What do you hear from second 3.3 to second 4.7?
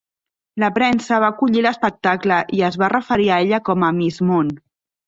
a ella com a "Miss Món".